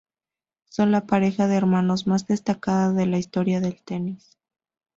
Son 0.67 0.89
la 0.89 1.05
pareja 1.05 1.45
de 1.45 1.57
hermanos 1.57 2.07
más 2.07 2.25
destacada 2.25 2.91
de 2.91 3.05
la 3.05 3.19
historia 3.19 3.61
del 3.61 3.83
tenis. 3.83 4.35